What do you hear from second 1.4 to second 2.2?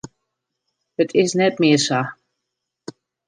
mear sa.